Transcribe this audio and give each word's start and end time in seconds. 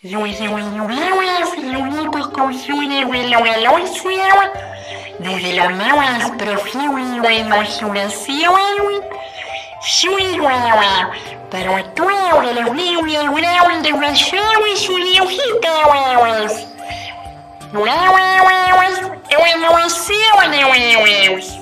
Los 0.00 0.40
abuelos, 0.40 1.58
lo 1.60 1.80
único 1.80 2.32
que 2.32 2.40
usó 2.40 2.82
el 2.82 3.02
abuelo 3.02 3.38
Alonso, 3.38 4.08
los 5.18 5.42
de 5.42 5.54
los 5.54 5.72
nuevos 5.72 6.30
profiles 6.38 7.20
de 7.20 7.34
imaginación, 7.34 8.60
soy 9.82 10.38
guau, 10.38 11.10
pero 11.50 11.76
de 11.76 12.54
los 12.62 12.74
niños 12.76 13.02
huevos. 15.26 16.52
Huevos, 17.72 19.00
innovación 19.56 20.50
de 20.52 20.64
huevos. 20.64 21.58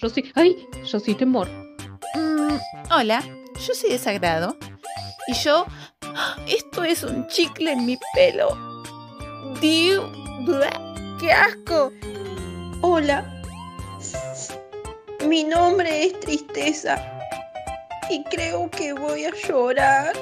Rosy, 0.00 0.32
ay, 0.34 0.66
Rosy 0.92 1.14
Temor. 1.14 1.48
Mm, 2.16 2.58
hola, 2.90 3.22
yo 3.64 3.74
soy 3.74 3.90
desagrado. 3.90 4.56
Y 5.28 5.34
yo. 5.34 5.66
Esto 6.46 6.84
es 6.84 7.02
un 7.02 7.26
chicle 7.28 7.72
en 7.72 7.86
mi 7.86 7.98
pelo. 8.14 8.48
Diu, 9.60 10.02
¡Qué 11.18 11.32
asco! 11.32 11.92
Hola. 12.82 13.24
Mi 15.26 15.44
nombre 15.44 16.04
es 16.04 16.20
Tristeza. 16.20 16.96
Y 18.08 18.22
creo 18.24 18.70
que 18.70 18.92
voy 18.92 19.24
a 19.24 19.32
llorar. 19.34 20.12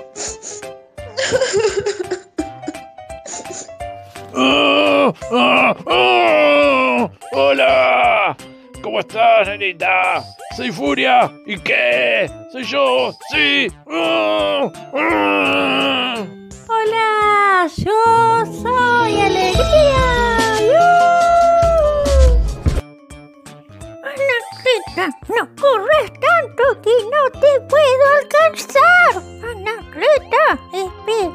¡Oh! 4.35 5.13
¡Oh! 5.31 5.75
¡Oh! 5.87 7.11
¡Hola! 7.33 8.37
¿Cómo 8.83 9.01
estás, 9.01 9.49
nenita? 9.49 10.25
Soy 10.57 10.71
Furia. 10.71 11.33
¿Y 11.47 11.59
qué? 11.59 12.31
Soy 12.53 12.63
yo. 12.65 13.13
Sí. 13.33 13.67
¡Oh! 13.87 14.71
¡Oh! 14.93 16.27
Hola, 16.69 17.69
yo 17.77 18.47
soy 18.63 19.21
Alegría. 19.21 20.05
Anacleta, 24.05 25.19
no 25.29 25.49
corres 25.61 26.13
tanto 26.21 26.81
que 26.83 26.95
no 27.11 27.41
te 27.41 27.61
puedo 27.69 28.05
alcanzar. 28.21 29.13
Anacleta, 29.51 30.45
espérame. 30.73 31.34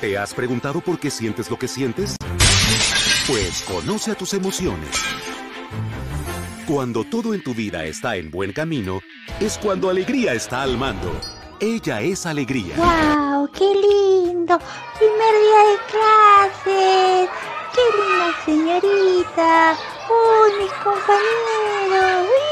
¿Te 0.00 0.16
has 0.16 0.32
preguntado 0.32 0.80
por 0.80 0.98
qué 0.98 1.10
sientes 1.10 1.50
lo 1.50 1.58
que 1.58 1.68
sientes? 1.68 2.16
Pues 3.26 3.62
conoce 3.68 4.12
a 4.12 4.14
tus 4.14 4.32
emociones. 4.32 4.88
Cuando 6.66 7.04
todo 7.04 7.34
en 7.34 7.42
tu 7.42 7.52
vida 7.52 7.84
está 7.84 8.16
en 8.16 8.30
buen 8.30 8.54
camino, 8.54 9.00
es 9.40 9.58
cuando 9.58 9.90
alegría 9.90 10.32
está 10.32 10.62
al 10.62 10.78
mando. 10.78 11.12
Ella 11.60 12.00
es 12.00 12.24
alegría. 12.24 12.76
¡Wow! 12.76 13.50
¡Qué 13.52 13.74
lindo! 13.74 14.58
Primer 14.98 15.34
día 15.44 15.62
de 15.68 15.76
clases. 15.90 17.30
¡Qué 17.74 17.84
linda 17.98 18.80
señorita! 18.80 19.76
¡Uy, 20.08 20.62
mis 20.62 20.72
compañeros! 20.82 22.22
¡Uy, 22.22 22.49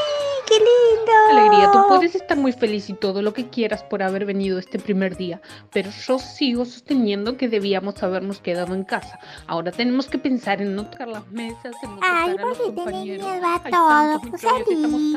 qué 0.49 0.55
lindo! 0.55 1.13
Alegría, 1.31 1.71
tú 1.73 1.79
puedes 1.89 2.15
estar 2.15 2.37
muy 2.37 2.53
feliz 2.53 2.89
y 2.89 2.95
todo 2.95 3.21
lo 3.23 3.33
que 3.33 3.49
quieras 3.51 3.83
por 3.83 4.03
haber 4.03 4.25
venido 4.25 4.59
este 4.59 4.79
primer 4.79 5.17
día, 5.17 5.41
pero 5.73 5.91
yo 5.91 6.19
sigo 6.19 6.65
sosteniendo 6.65 7.37
que 7.37 7.49
debíamos 7.49 8.03
habernos 8.03 8.41
quedado 8.41 8.75
en 8.75 8.85
casa. 8.85 9.19
Ahora 9.47 9.71
tenemos 9.73 10.07
que 10.07 10.19
pensar 10.19 10.63
en 10.63 10.75
no 10.75 10.87
tocar 10.89 11.09
las 11.09 11.27
mesas, 11.29 11.75
en 11.83 11.91
no 11.97 12.01
Ay, 12.03 12.33
tocar 12.33 12.47
a 12.47 12.49
los 12.49 12.59
¿por 12.59 12.67
qué 12.67 12.73
tenés 12.73 12.85
compañeros. 12.85 13.27
miedo 13.27 13.47
a 13.47 13.61
Hay 13.65 13.71
todo? 13.71 14.21
tantos 14.21 14.41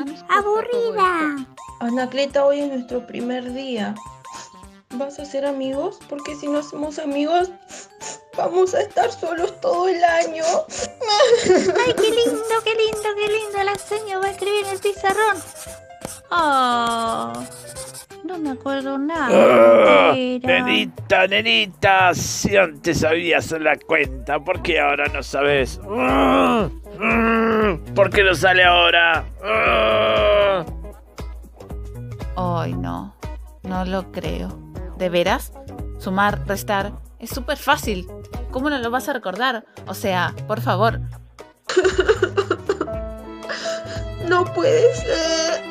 Pues 0.06 0.24
aburrida. 0.28 1.46
Anacleta, 1.80 2.44
hoy 2.44 2.60
es 2.60 2.68
nuestro 2.68 3.06
primer 3.06 3.52
día. 3.52 3.94
¿Vas 4.94 5.18
a 5.18 5.24
ser 5.24 5.46
amigos? 5.46 5.98
Porque 6.08 6.34
si 6.36 6.46
no 6.46 6.58
hacemos 6.58 6.98
amigos, 6.98 7.50
vamos 8.36 8.74
a 8.74 8.82
estar 8.82 9.10
solos 9.10 9.58
todo 9.62 9.88
el 9.88 10.04
año. 10.04 10.44
escribir 14.42 14.66
en 14.66 14.72
el 14.72 14.78
pizarrón. 14.80 15.36
Oh, 16.30 17.32
no 18.24 18.38
me 18.38 18.50
acuerdo 18.50 18.98
nada. 18.98 19.28
¡Ah! 19.30 20.12
Nenita, 20.14 21.26
nenita, 21.26 22.14
si 22.14 22.56
antes 22.56 23.00
sabías 23.00 23.52
la 23.52 23.76
cuenta, 23.76 24.40
¿por 24.40 24.62
qué 24.62 24.80
ahora 24.80 25.06
no 25.08 25.22
sabes? 25.22 25.80
¡Ah! 25.88 26.68
¡Ah! 27.00 27.76
¿Por 27.94 28.10
qué 28.10 28.24
no 28.24 28.34
sale 28.34 28.64
ahora? 28.64 29.24
¡Ah! 29.44 30.64
Ay, 32.36 32.74
no. 32.74 33.14
No 33.62 33.84
lo 33.84 34.10
creo. 34.10 34.58
¿De 34.96 35.08
veras? 35.08 35.52
Sumar, 35.98 36.46
restar. 36.46 36.92
Es 37.20 37.30
súper 37.30 37.58
fácil. 37.58 38.08
¿Cómo 38.50 38.70
no 38.70 38.78
lo 38.78 38.90
vas 38.90 39.08
a 39.08 39.12
recordar? 39.12 39.64
O 39.86 39.94
sea, 39.94 40.34
por 40.48 40.60
favor. 40.60 41.00
No 44.32 44.44
puede 44.46 44.94
ser. 44.94 45.62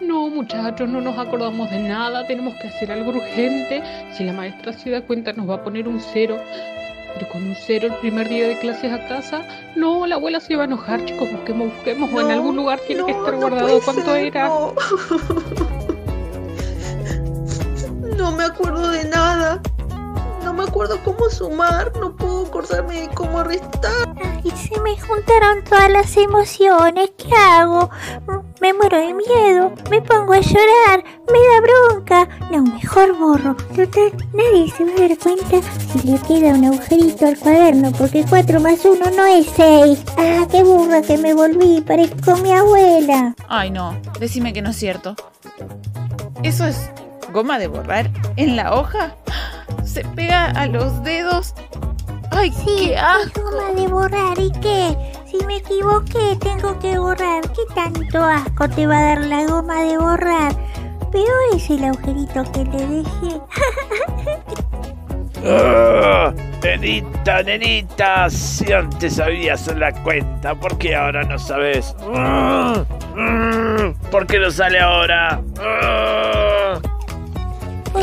No, 0.00 0.30
muchachos, 0.30 0.88
no 0.88 1.02
nos 1.02 1.18
acordamos 1.18 1.68
de 1.70 1.78
nada, 1.80 2.26
tenemos 2.26 2.54
que 2.54 2.68
hacer 2.68 2.90
algo 2.90 3.10
urgente. 3.10 3.82
Si 4.12 4.24
la 4.24 4.32
maestra 4.32 4.72
se 4.72 4.88
da 4.88 5.02
cuenta, 5.02 5.34
nos 5.34 5.48
va 5.48 5.56
a 5.56 5.62
poner 5.62 5.86
un 5.86 6.00
cero. 6.00 6.38
Pero 7.12 7.28
con 7.28 7.42
un 7.42 7.54
cero 7.54 7.88
el 7.88 7.94
primer 7.96 8.30
día 8.30 8.48
de 8.48 8.58
clases 8.58 8.90
a 8.90 9.06
casa, 9.06 9.42
no, 9.76 10.06
la 10.06 10.14
abuela 10.14 10.40
se 10.40 10.56
va 10.56 10.62
a 10.62 10.64
enojar, 10.64 11.04
chicos, 11.04 11.30
busquemos, 11.30 11.74
busquemos, 11.74 12.10
o 12.10 12.20
en 12.22 12.28
No, 12.28 12.32
algún 12.32 12.56
lugar 12.56 12.80
tiene 12.86 13.02
no, 13.02 13.06
que 13.06 13.12
estar 13.12 13.34
no 13.34 13.40
guardado 13.40 13.80
cuánto 13.84 14.12
ser, 14.12 14.24
era. 14.26 14.48
No. 14.48 14.74
No 18.16 18.32
me 18.32 18.44
acuerdo 18.44 18.88
de 18.88 19.04
nada. 19.10 19.60
No 20.54 20.62
me 20.62 20.68
acuerdo 20.68 21.00
cómo 21.02 21.28
sumar. 21.30 21.90
No 21.98 22.14
puedo 22.14 22.46
acordarme 22.46 23.00
de 23.00 23.08
cómo 23.08 23.42
restar. 23.42 24.14
Ay, 24.22 24.52
se 24.52 24.80
me 24.82 24.96
juntaron 25.00 25.64
todas 25.64 25.90
las 25.90 26.16
emociones. 26.16 27.10
¿Qué 27.18 27.34
hago? 27.34 27.90
Me 28.60 28.72
muero 28.72 28.98
de 28.98 29.14
miedo. 29.14 29.72
Me 29.90 30.00
pongo 30.00 30.32
a 30.32 30.38
llorar. 30.38 31.02
Me 31.26 31.40
da 31.40 31.60
bronca. 31.60 32.28
No, 32.52 32.62
mejor 32.62 33.18
borro. 33.18 33.56
Total, 33.74 34.12
nadie 34.32 34.70
se 34.70 34.84
va 34.84 34.92
a 34.92 35.08
dar 35.08 35.18
cuenta 35.18 35.68
si 35.92 36.08
le 36.08 36.18
queda 36.20 36.54
un 36.54 36.66
agujerito 36.66 37.26
al 37.26 37.36
cuaderno. 37.36 37.90
Porque 37.90 38.24
4 38.24 38.60
más 38.60 38.84
1 38.84 39.10
no 39.10 39.26
es 39.26 39.48
6. 39.56 40.04
Ah, 40.16 40.46
qué 40.48 40.62
burra 40.62 41.02
que 41.02 41.18
me 41.18 41.34
volví. 41.34 41.80
Parezco 41.80 42.36
mi 42.36 42.52
abuela. 42.52 43.34
Ay, 43.48 43.72
no. 43.72 44.00
Decime 44.20 44.52
que 44.52 44.62
no 44.62 44.70
es 44.70 44.76
cierto. 44.76 45.16
¿Eso 46.44 46.64
es 46.64 46.92
goma 47.32 47.58
de 47.58 47.66
borrar 47.66 48.08
en 48.36 48.54
la 48.54 48.72
hoja? 48.76 49.16
¿Se 49.94 50.04
pega 50.16 50.46
a 50.46 50.66
los 50.66 51.04
dedos? 51.04 51.54
¡Ay, 52.32 52.50
Sí, 52.50 52.64
qué 52.88 52.94
es 52.94 53.00
asco! 53.00 53.42
goma 53.42 53.80
de 53.80 53.86
borrar. 53.86 54.36
¿Y 54.40 54.50
qué? 54.60 54.96
Si 55.24 55.44
me 55.46 55.58
equivoqué, 55.58 56.36
tengo 56.40 56.76
que 56.80 56.98
borrar. 56.98 57.42
¿Qué 57.52 57.62
tanto 57.76 58.24
asco 58.24 58.68
te 58.68 58.88
va 58.88 58.98
a 58.98 59.02
dar 59.02 59.20
la 59.20 59.44
goma 59.46 59.82
de 59.82 59.96
borrar? 59.96 60.52
Peor 61.12 61.54
es 61.54 61.70
el 61.70 61.84
agujerito 61.84 62.42
que 62.52 62.64
le 62.64 62.86
dejé. 62.88 63.40
¡Ah! 65.46 66.32
Nenita, 66.60 67.42
nenita, 67.44 68.28
si 68.30 68.72
antes 68.72 69.14
sabías 69.16 69.66
la 69.76 69.92
cuenta, 70.02 70.54
¿por 70.56 70.76
qué 70.78 70.96
ahora 70.96 71.22
no 71.22 71.38
sabes? 71.38 71.94
¡Ah! 72.16 72.84
¡Ah! 73.16 73.92
¿Por 74.10 74.26
qué 74.26 74.40
no 74.40 74.50
sale 74.50 74.80
ahora? 74.80 75.40
¡Ah! 75.60 76.43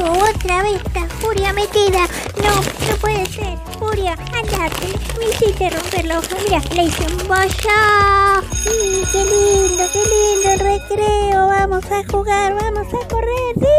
Otra 0.04 0.64
vez 0.64 0.82
está 0.84 1.08
Furia 1.20 1.54
metida. 1.54 2.08
No, 2.42 2.56
no 2.56 2.98
puede 3.00 3.24
ser. 3.28 3.56
Furia, 3.78 4.14
andate. 4.14 4.88
Me 5.20 5.30
hiciste 5.30 5.70
romper 5.70 6.06
la 6.06 6.18
hoja. 6.18 6.36
Mira, 6.44 6.60
le 6.76 6.84
hice 6.86 7.06
un 7.06 7.28
bollo. 7.28 8.42
Sí, 8.52 9.04
qué 9.12 9.24
lindo, 9.26 9.84
qué 9.94 10.04
lindo 10.10 10.50
el 10.54 10.60
recreo. 10.60 11.48
Vamos 11.48 11.86
a 11.92 12.04
jugar, 12.12 12.56
vamos 12.56 12.88
a 12.88 13.08
correr. 13.08 13.56
Sí, 13.60 13.78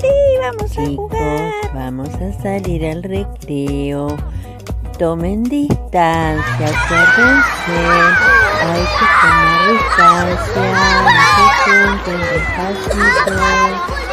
sí, 0.00 0.08
vamos 0.40 0.78
a 0.78 0.86
jugar. 0.96 1.52
vamos 1.74 2.08
a 2.08 2.42
salir 2.42 2.84
al 2.84 3.04
recreo. 3.04 4.16
Tomen 4.98 5.44
distancia, 5.44 6.66
acuérdense. 6.66 7.78
Hay 8.62 8.82
que 8.82 9.06
tomar 9.22 9.60
distancia. 9.70 10.66
No 11.04 11.10
se 11.36 11.70
junten 11.70 12.20
despacito. 12.20 14.05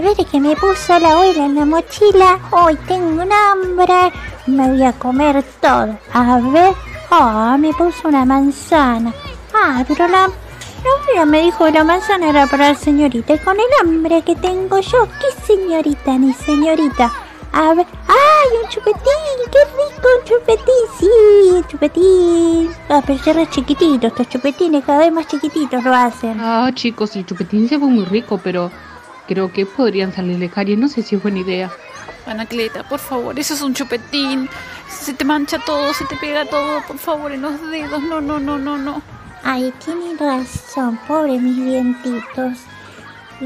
A 0.00 0.02
ver 0.02 0.16
qué 0.16 0.40
me 0.40 0.56
puso 0.56 0.98
la 0.98 1.12
abuela 1.12 1.44
en 1.44 1.56
la 1.56 1.66
mochila. 1.66 2.38
Hoy 2.52 2.74
tengo 2.88 3.22
un 3.22 3.30
hambre. 3.30 4.10
Me 4.46 4.70
voy 4.70 4.82
a 4.82 4.94
comer 4.94 5.44
todo. 5.60 5.94
A 6.14 6.40
ver. 6.40 6.72
Ah, 7.10 7.58
me 7.60 7.70
puso 7.74 8.08
una 8.08 8.24
manzana. 8.24 9.12
Ah, 9.52 9.84
pero 9.86 10.08
la, 10.08 10.20
la 10.20 10.90
abuela 11.02 11.26
me 11.26 11.42
dijo 11.42 11.66
que 11.66 11.72
la 11.72 11.84
manzana 11.84 12.30
era 12.30 12.46
para 12.46 12.70
la 12.70 12.74
señorita. 12.76 13.34
Y 13.34 13.38
con 13.40 13.56
el 13.60 13.66
hambre 13.78 14.22
que 14.22 14.34
tengo 14.36 14.78
yo, 14.78 15.06
¿qué 15.20 15.46
señorita 15.46 16.16
ni 16.16 16.32
señorita? 16.32 17.12
A 17.52 17.74
ver. 17.74 17.86
¡Ay, 18.08 18.58
un 18.62 18.70
chupetín! 18.70 19.02
¡Qué 19.52 19.58
rico 19.66 20.08
un 20.18 20.24
chupetín! 20.24 20.86
Sí, 20.98 21.64
chupetín. 21.68 22.70
Ah, 22.88 23.02
pero 23.06 23.22
ya 23.22 23.34
re 23.34 23.50
chiquititos, 23.50 24.12
estos 24.12 24.30
chupetines 24.30 24.82
cada 24.82 25.00
vez 25.00 25.12
más 25.12 25.26
chiquititos 25.26 25.84
lo 25.84 25.92
hacen. 25.94 26.40
Ah, 26.40 26.70
chicos, 26.72 27.14
el 27.16 27.26
chupetín 27.26 27.68
se 27.68 27.78
fue 27.78 27.88
muy 27.88 28.06
rico, 28.06 28.40
pero 28.42 28.70
creo 29.30 29.52
que 29.52 29.64
podrían 29.64 30.12
salirle 30.12 30.48
caries. 30.48 30.76
No 30.76 30.88
sé 30.88 31.04
si 31.04 31.14
es 31.14 31.22
buena 31.22 31.38
idea. 31.38 31.70
Anacleta, 32.26 32.82
por 32.88 32.98
favor, 32.98 33.38
eso 33.38 33.54
es 33.54 33.62
un 33.62 33.74
chupetín. 33.74 34.48
Se 34.88 35.14
te 35.14 35.24
mancha 35.24 35.60
todo, 35.64 35.94
se 35.94 36.04
te 36.06 36.16
pega 36.16 36.44
todo, 36.46 36.82
por 36.82 36.98
favor, 36.98 37.30
en 37.30 37.42
los 37.42 37.70
dedos. 37.70 38.02
No, 38.02 38.20
no, 38.20 38.40
no, 38.40 38.58
no, 38.58 38.76
no. 38.76 39.00
Ay, 39.44 39.72
tienen 39.84 40.18
razón, 40.18 40.98
pobre 41.06 41.38
mis 41.38 41.56
dientitos. 41.64 42.58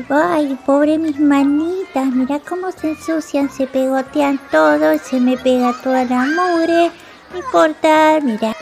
Ay, 0.09 0.59
pobre 0.65 0.97
mis 0.97 1.21
manitas, 1.21 2.07
mira 2.07 2.41
cómo 2.41 2.73
se 2.73 2.93
ensucian, 2.93 3.51
se 3.51 3.67
pegotean 3.67 4.41
todo, 4.51 4.99
se 4.99 5.21
me 5.21 5.37
pega 5.37 5.75
toda 5.83 6.05
la 6.07 6.25
mugre. 6.25 6.91
No 7.31 7.39
importa, 7.39 8.19
mira. 8.23 8.57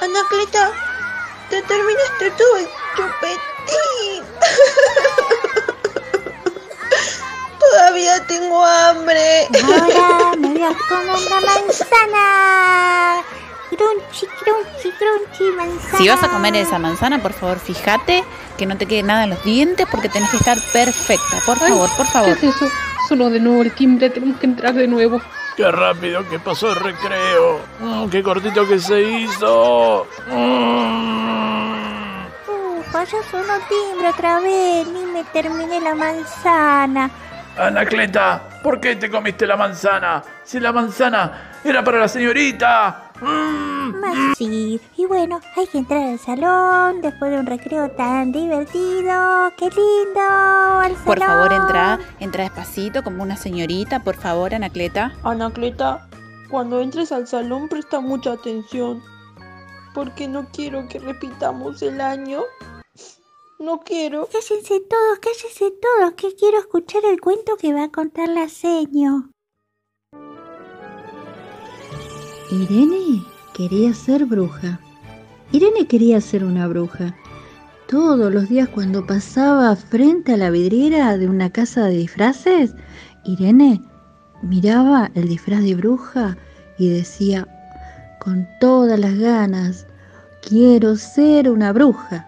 Anacleta, 0.00 0.72
te 1.48 1.62
terminaste 1.62 2.30
todo 2.36 2.56
el 2.58 2.66
chupetín. 2.96 4.24
Todavía 7.78 8.26
tengo 8.26 8.64
hambre. 8.64 9.46
Ahora 9.62 10.32
me 10.40 10.48
voy 10.48 10.62
a 10.64 10.74
comer 10.88 11.16
una 11.28 11.40
manzana. 11.40 13.22
Crunchy, 13.68 14.26
crunchy, 14.26 14.90
crunchy, 14.98 15.44
manzana. 15.56 15.98
Si 15.98 16.08
vas 16.08 16.22
a 16.24 16.28
comer 16.28 16.56
esa 16.56 16.80
manzana, 16.80 17.22
por 17.22 17.32
favor, 17.32 17.60
fíjate 17.60 18.24
que 18.56 18.66
no 18.66 18.76
te 18.76 18.86
quede 18.86 19.04
nada 19.04 19.22
en 19.24 19.30
los 19.30 19.44
dientes 19.44 19.86
porque 19.88 20.08
tenés 20.08 20.28
que 20.30 20.38
estar 20.38 20.58
perfecta. 20.72 21.36
Por 21.46 21.56
Ay, 21.62 21.68
favor, 21.70 21.88
por 21.96 22.06
¿Qué 22.06 22.12
favor. 22.12 22.28
es 22.30 22.42
eso? 22.42 22.68
Sonó 23.08 23.30
de 23.30 23.38
nuevo 23.38 23.62
el 23.62 23.72
timbre, 23.72 24.10
tenemos 24.10 24.40
que 24.40 24.46
entrar 24.46 24.74
de 24.74 24.88
nuevo. 24.88 25.20
Qué 25.56 25.70
rápido 25.70 26.28
que 26.28 26.40
pasó 26.40 26.70
el 26.70 26.76
recreo. 26.76 27.60
Mm, 27.78 28.08
qué 28.08 28.24
cortito 28.24 28.66
que 28.66 28.80
se 28.80 29.00
hizo. 29.02 30.04
Mm. 30.26 32.26
Ufa, 32.80 33.04
ya 33.04 33.18
sonó 33.30 33.54
timbre 33.68 34.08
otra 34.08 34.40
vez, 34.40 34.84
ni 34.88 35.06
me 35.06 35.22
terminé 35.32 35.80
la 35.80 35.94
manzana. 35.94 37.08
Anacleta, 37.58 38.40
¿por 38.62 38.80
qué 38.80 38.94
te 38.96 39.10
comiste 39.10 39.46
la 39.46 39.56
manzana? 39.56 40.22
Si 40.44 40.60
la 40.60 40.72
manzana 40.72 41.58
era 41.64 41.82
para 41.82 41.98
la 41.98 42.08
señorita. 42.08 43.10
Mm. 43.20 44.34
Sí. 44.36 44.80
Y 44.96 45.06
bueno, 45.06 45.40
hay 45.56 45.66
que 45.66 45.78
entrar 45.78 46.02
al 46.02 46.18
salón 46.20 47.00
después 47.00 47.32
de 47.32 47.40
un 47.40 47.46
recreo 47.46 47.90
tan 47.90 48.30
divertido. 48.30 49.52
¡Qué 49.56 49.64
lindo! 49.64 50.20
Al 50.20 50.92
salón. 50.92 51.04
Por 51.04 51.18
favor, 51.18 51.52
entra, 51.52 51.98
entra 52.20 52.44
despacito 52.44 53.02
como 53.02 53.24
una 53.24 53.36
señorita, 53.36 54.04
por 54.04 54.14
favor, 54.14 54.54
Anacleta. 54.54 55.12
Anacleta, 55.24 56.06
cuando 56.48 56.80
entres 56.80 57.10
al 57.10 57.26
salón 57.26 57.68
presta 57.68 58.00
mucha 58.00 58.32
atención. 58.32 59.02
Porque 59.94 60.28
no 60.28 60.46
quiero 60.52 60.86
que 60.88 61.00
repitamos 61.00 61.82
el 61.82 62.00
año. 62.00 62.42
No 63.60 63.80
quiero. 63.80 64.28
Cállense 64.30 64.80
todos, 64.88 65.18
cállense 65.18 65.72
todos, 65.82 66.12
que 66.12 66.36
quiero 66.36 66.60
escuchar 66.60 67.04
el 67.04 67.20
cuento 67.20 67.56
que 67.56 67.74
va 67.74 67.84
a 67.84 67.90
contar 67.90 68.28
la 68.28 68.48
seño. 68.48 69.32
Irene 72.52 73.24
quería 73.54 73.92
ser 73.94 74.26
bruja. 74.26 74.78
Irene 75.50 75.88
quería 75.88 76.20
ser 76.20 76.44
una 76.44 76.68
bruja. 76.68 77.16
Todos 77.88 78.32
los 78.32 78.48
días 78.48 78.68
cuando 78.68 79.04
pasaba 79.04 79.74
frente 79.74 80.34
a 80.34 80.36
la 80.36 80.50
vidriera 80.50 81.18
de 81.18 81.28
una 81.28 81.50
casa 81.50 81.86
de 81.86 81.96
disfraces, 81.96 82.74
Irene 83.24 83.82
miraba 84.40 85.10
el 85.14 85.28
disfraz 85.28 85.64
de 85.64 85.74
bruja 85.74 86.36
y 86.78 86.90
decía 86.90 87.48
con 88.20 88.46
todas 88.60 89.00
las 89.00 89.18
ganas, 89.18 89.86
quiero 90.42 90.94
ser 90.94 91.50
una 91.50 91.72
bruja. 91.72 92.27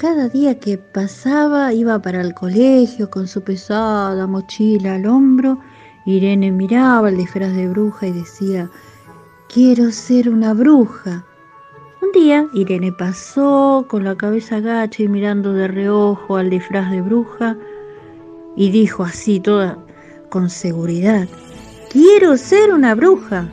Cada 0.00 0.30
día 0.30 0.58
que 0.58 0.78
pasaba 0.78 1.74
iba 1.74 2.00
para 2.00 2.22
el 2.22 2.32
colegio 2.32 3.10
con 3.10 3.28
su 3.28 3.42
pesada 3.42 4.26
mochila 4.26 4.94
al 4.94 5.04
hombro. 5.04 5.60
Irene 6.06 6.50
miraba 6.50 7.10
el 7.10 7.18
disfraz 7.18 7.54
de 7.54 7.68
bruja 7.68 8.06
y 8.06 8.12
decía, 8.12 8.70
quiero 9.52 9.92
ser 9.92 10.30
una 10.30 10.54
bruja. 10.54 11.26
Un 12.00 12.12
día 12.12 12.46
Irene 12.54 12.92
pasó 12.92 13.84
con 13.90 14.04
la 14.04 14.16
cabeza 14.16 14.56
agacha 14.56 15.02
y 15.02 15.08
mirando 15.08 15.52
de 15.52 15.68
reojo 15.68 16.38
al 16.38 16.48
disfraz 16.48 16.90
de 16.90 17.02
bruja 17.02 17.58
y 18.56 18.70
dijo 18.70 19.04
así 19.04 19.38
toda 19.38 19.76
con 20.30 20.48
seguridad, 20.48 21.28
quiero 21.90 22.38
ser 22.38 22.72
una 22.72 22.94
bruja. 22.94 23.50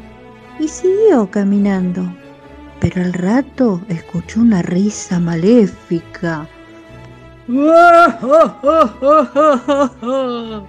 Y 0.61 0.69
siguió 0.69 1.29
caminando. 1.29 2.03
Pero 2.79 3.01
al 3.03 3.13
rato 3.13 3.81
escuchó 3.89 4.39
una 4.41 4.61
risa 4.61 5.19
maléfica. 5.19 6.47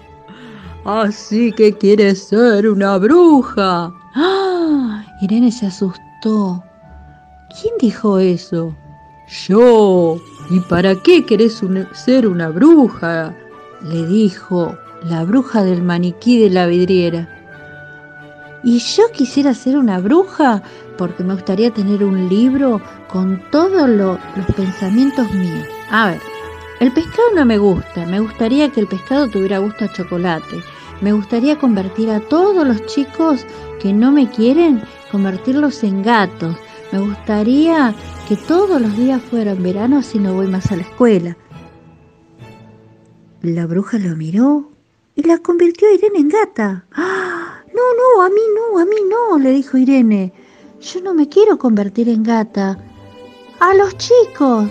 Así 0.84 1.52
que 1.52 1.76
quieres 1.76 2.24
ser 2.28 2.68
una 2.68 2.96
bruja. 2.98 3.92
¡Ah! 4.14 5.04
Irene 5.20 5.50
se 5.52 5.66
asustó. 5.66 6.62
¿Quién 7.60 7.74
dijo 7.80 8.18
eso? 8.18 8.74
Yo. 9.46 10.18
¿Y 10.50 10.60
para 10.60 10.94
qué 11.02 11.26
querés 11.26 11.62
un- 11.62 11.86
ser 11.92 12.26
una 12.26 12.48
bruja? 12.48 13.34
Le 13.82 14.06
dijo 14.06 14.74
la 15.04 15.24
bruja 15.24 15.62
del 15.64 15.82
maniquí 15.82 16.40
de 16.42 16.50
la 16.50 16.66
vidriera. 16.66 17.28
Y 18.64 18.78
yo 18.78 19.04
quisiera 19.12 19.54
ser 19.54 19.76
una 19.78 20.00
bruja 20.00 20.62
porque 20.96 21.22
me 21.22 21.34
gustaría 21.34 21.72
tener 21.72 22.02
un 22.02 22.28
libro 22.28 22.80
con 23.08 23.40
todos 23.50 23.88
lo- 23.88 24.18
los 24.36 24.46
pensamientos 24.56 25.32
míos. 25.32 25.66
A 25.90 26.08
ver, 26.08 26.20
el 26.80 26.92
pescado 26.92 27.28
no 27.36 27.44
me 27.44 27.58
gusta. 27.58 28.04
Me 28.06 28.20
gustaría 28.20 28.70
que 28.70 28.80
el 28.80 28.88
pescado 28.88 29.28
tuviera 29.28 29.58
gusto 29.58 29.84
a 29.84 29.92
chocolate. 29.92 30.62
Me 31.00 31.12
gustaría 31.12 31.56
convertir 31.58 32.10
a 32.10 32.18
todos 32.20 32.66
los 32.66 32.84
chicos 32.86 33.46
que 33.80 33.92
no 33.92 34.10
me 34.10 34.28
quieren, 34.28 34.82
convertirlos 35.12 35.84
en 35.84 36.02
gatos. 36.02 36.56
Me 36.90 36.98
gustaría 36.98 37.94
que 38.28 38.36
todos 38.36 38.80
los 38.80 38.96
días 38.96 39.22
fueran 39.22 39.62
verano 39.62 39.98
así 39.98 40.18
no 40.18 40.34
voy 40.34 40.48
más 40.48 40.72
a 40.72 40.76
la 40.76 40.82
escuela. 40.82 41.36
La 43.42 43.66
bruja 43.66 43.98
lo 43.98 44.16
miró 44.16 44.72
y 45.14 45.22
la 45.22 45.38
convirtió 45.38 45.86
a 45.88 45.92
Irene 45.94 46.18
en 46.18 46.28
gata. 46.28 46.84
¡Ah! 46.92 47.37
No, 47.78 47.84
no, 48.00 48.22
a 48.26 48.28
mí 48.28 48.40
no, 48.56 48.78
a 48.80 48.84
mí 48.84 48.96
no, 49.08 49.38
le 49.38 49.50
dijo 49.52 49.76
Irene. 49.78 50.32
Yo 50.80 51.00
no 51.00 51.14
me 51.14 51.28
quiero 51.28 51.58
convertir 51.58 52.08
en 52.08 52.22
gata. 52.24 52.78
A 53.60 53.74
los 53.74 53.96
chicos. 53.98 54.68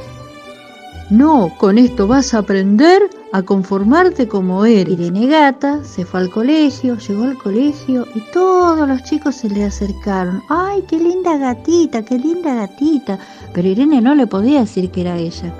No, 1.10 1.54
con 1.58 1.78
esto 1.78 2.06
vas 2.08 2.34
a 2.34 2.40
aprender 2.40 3.10
a 3.32 3.42
conformarte 3.42 4.28
como 4.28 4.66
eres. 4.66 4.94
Irene 5.00 5.28
Gata 5.28 5.82
se 5.86 6.04
fue 6.04 6.20
al 6.20 6.30
colegio, 6.30 6.98
llegó 6.98 7.24
al 7.24 7.38
colegio 7.38 8.06
y 8.14 8.20
todos 8.34 8.86
los 8.88 9.02
chicos 9.04 9.36
se 9.36 9.50
le 9.50 9.64
acercaron. 9.64 10.44
¡Ay, 10.50 10.84
qué 10.90 10.98
linda 10.98 11.38
gatita, 11.38 12.04
qué 12.04 12.18
linda 12.20 12.56
gatita! 12.56 13.20
Pero 13.54 13.68
Irene 13.70 14.02
no 14.02 14.16
le 14.16 14.28
podía 14.28 14.60
decir 14.62 14.92
que 14.92 15.02
era 15.02 15.16
ella. 15.18 15.54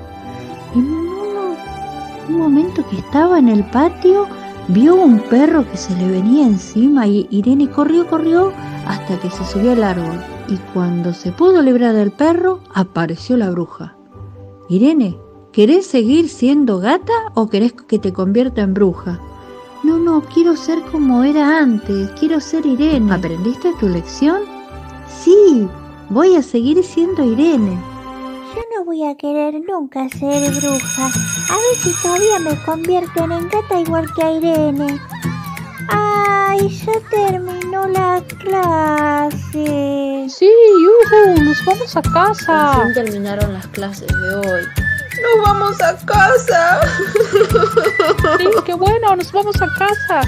En 0.74 0.80
uno- 0.84 1.56
un 2.28 2.36
momento 2.36 2.84
que 2.90 2.98
estaba 2.98 3.38
en 3.38 3.48
el 3.48 3.64
patio, 3.70 4.26
vio 4.68 4.94
un 4.94 5.20
perro 5.20 5.68
que 5.70 5.76
se 5.76 5.94
le 5.96 6.10
venía 6.10 6.46
encima 6.46 7.06
y 7.06 7.26
Irene 7.30 7.70
corrió, 7.70 8.06
corrió 8.06 8.52
hasta 8.86 9.18
que 9.20 9.30
se 9.30 9.44
subió 9.44 9.72
al 9.72 9.82
árbol. 9.82 10.22
Y 10.48 10.56
cuando 10.72 11.12
se 11.12 11.32
pudo 11.32 11.60
librar 11.62 11.94
del 11.94 12.10
perro, 12.10 12.60
apareció 12.72 13.36
la 13.36 13.50
bruja. 13.50 13.96
Irene, 14.68 15.18
¿querés 15.52 15.86
seguir 15.86 16.28
siendo 16.28 16.78
gata 16.78 17.12
o 17.34 17.48
querés 17.48 17.72
que 17.72 17.98
te 17.98 18.12
convierta 18.12 18.62
en 18.62 18.74
bruja? 18.74 19.20
No, 19.82 19.98
no, 19.98 20.22
quiero 20.22 20.56
ser 20.56 20.82
como 20.90 21.22
era 21.22 21.58
antes, 21.58 22.10
quiero 22.18 22.40
ser 22.40 22.66
Irene. 22.66 23.12
¿Aprendiste 23.12 23.72
tu 23.78 23.88
lección? 23.88 24.42
Sí, 25.22 25.68
voy 26.10 26.36
a 26.36 26.42
seguir 26.42 26.82
siendo 26.82 27.24
Irene. 27.24 27.78
Yo 28.54 28.62
no 28.76 28.84
voy 28.84 29.04
a 29.04 29.16
querer 29.16 29.62
nunca 29.66 30.08
ser 30.08 30.50
bruja. 30.54 31.10
A 31.50 31.54
ver 31.54 31.76
si 31.82 31.92
todavía 32.02 32.38
me 32.40 32.62
convierten 32.64 33.32
en 33.32 33.48
gata 33.48 33.80
igual 33.80 34.06
que 34.14 34.22
a 34.22 34.32
Irene. 34.32 35.00
Ay, 35.88 36.68
ya 36.68 36.92
terminó 37.10 37.86
la 37.88 38.22
clase. 38.38 40.26
Sí, 40.28 40.50
Yuhu, 40.82 41.42
nos 41.42 41.64
vamos 41.64 41.96
a 41.96 42.02
casa. 42.02 42.90
terminaron 42.94 43.54
las 43.54 43.66
clases 43.68 44.08
de 44.08 44.34
hoy. 44.36 44.62
¡Nos 45.22 45.46
vamos 45.46 45.80
a 45.82 45.96
casa! 46.06 46.80
Sí, 48.38 48.46
qué 48.64 48.74
bueno, 48.74 49.16
nos 49.16 49.32
vamos 49.32 49.56
a 49.60 49.66
casa. 49.76 50.20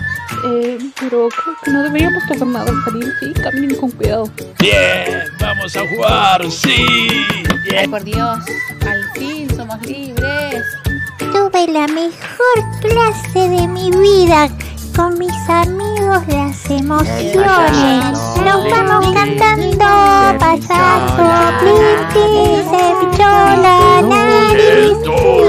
Eh, 0.46 0.78
pero 0.98 1.28
creo 1.28 1.56
que 1.62 1.70
no 1.70 1.82
deberíamos 1.84 2.22
tomar 2.26 2.48
nada 2.48 2.70
al 2.70 2.84
salir, 2.84 3.12
sí, 3.20 3.32
caminen 3.42 3.76
con 3.76 3.90
cuidado. 3.92 4.28
Bien, 4.58 5.22
vamos 5.38 5.76
a 5.76 5.86
jugar, 5.94 6.50
sí. 6.50 6.86
Ay, 7.50 7.58
Bien. 7.70 7.90
por 7.90 8.02
Dios, 8.02 8.38
al 8.88 9.12
fin 9.12 9.48
somos 9.54 9.80
libres 9.86 10.19
la 11.52 11.86
mejor 11.88 12.80
clase 12.80 13.48
de 13.48 13.66
mi 13.68 13.90
vida. 13.90 14.48
Con 14.96 15.18
mis 15.18 15.32
amigos 15.48 16.22
las 16.28 16.70
emociones. 16.70 18.18
Nos 18.44 18.70
vamos 18.70 19.12
cantando 19.12 19.84
pasazo, 20.38 21.26
plintis, 21.60 23.16
chola, 23.16 24.02
nariz. 24.02 25.40